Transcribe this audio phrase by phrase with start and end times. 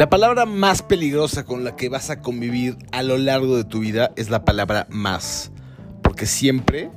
[0.00, 3.80] La palabra más peligrosa con la que vas a convivir a lo largo de tu
[3.80, 5.52] vida es la palabra más.
[6.02, 6.90] Porque siempre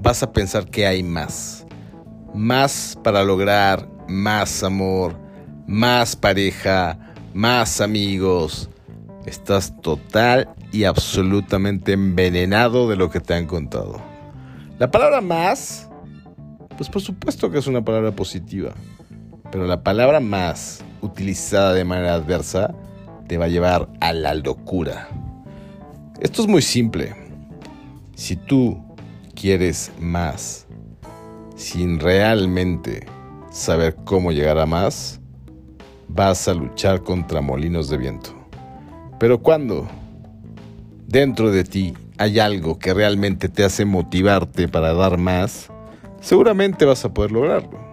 [0.00, 1.66] vas a pensar que hay más.
[2.32, 5.18] Más para lograr más amor,
[5.66, 8.70] más pareja, más amigos.
[9.26, 14.00] Estás total y absolutamente envenenado de lo que te han contado.
[14.78, 15.90] La palabra más,
[16.78, 18.72] pues por supuesto que es una palabra positiva.
[19.52, 22.74] Pero la palabra más utilizada de manera adversa
[23.26, 25.08] te va a llevar a la locura.
[26.20, 27.14] Esto es muy simple.
[28.14, 28.78] Si tú
[29.34, 30.66] quieres más
[31.56, 33.06] sin realmente
[33.50, 35.20] saber cómo llegar a más,
[36.08, 38.30] vas a luchar contra molinos de viento.
[39.18, 39.86] Pero cuando
[41.06, 45.68] dentro de ti hay algo que realmente te hace motivarte para dar más,
[46.20, 47.89] seguramente vas a poder lograrlo.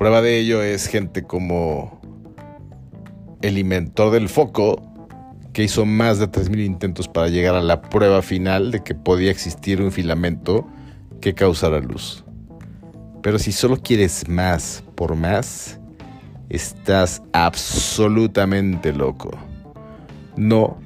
[0.00, 2.00] Prueba de ello es gente como
[3.42, 4.80] el inventor del foco,
[5.52, 9.30] que hizo más de 3.000 intentos para llegar a la prueba final de que podía
[9.30, 10.66] existir un filamento
[11.20, 12.24] que causara luz.
[13.22, 15.78] Pero si solo quieres más por más,
[16.48, 19.32] estás absolutamente loco.
[20.34, 20.78] No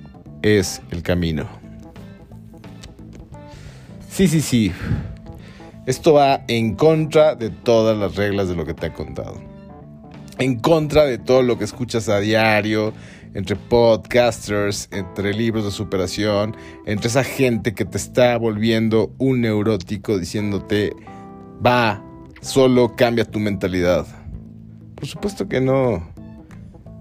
[0.43, 1.47] es el camino.
[4.11, 4.73] Sí, sí, sí.
[5.87, 9.39] Esto va en contra de todas las reglas de lo que te he contado.
[10.39, 12.95] En contra de todo lo que escuchas a diario,
[13.35, 20.19] entre podcasters, entre libros de superación, entre esa gente que te está volviendo un neurótico
[20.19, 20.95] diciéndote,
[21.65, 22.03] va,
[22.41, 24.07] solo cambia tu mentalidad.
[24.95, 26.09] Por supuesto que no.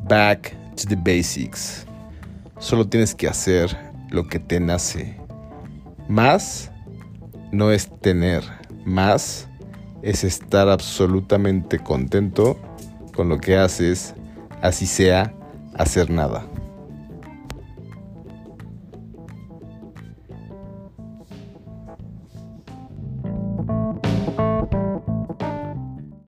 [0.10, 1.86] Back to the basics.
[2.60, 3.78] Solo tienes que hacer
[4.10, 5.16] lo que te nace.
[6.10, 6.70] Más
[7.54, 8.44] no es tener
[8.86, 9.48] más
[10.02, 12.58] es estar absolutamente contento
[13.16, 14.16] con lo que haces,
[14.62, 15.34] así sea
[15.76, 16.46] hacer nada.